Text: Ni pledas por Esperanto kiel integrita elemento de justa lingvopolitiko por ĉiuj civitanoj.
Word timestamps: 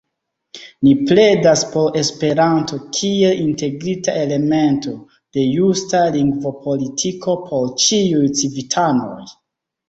Ni 0.85 0.91
pledas 1.09 1.61
por 1.73 1.99
Esperanto 1.99 2.79
kiel 2.99 3.41
integrita 3.43 4.15
elemento 4.23 4.95
de 5.39 5.45
justa 5.51 6.01
lingvopolitiko 6.17 7.37
por 7.45 7.71
ĉiuj 7.85 8.25
civitanoj. 8.41 9.23